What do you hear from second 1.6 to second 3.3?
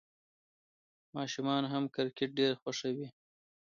هم کرکټ ډېر خوښوي.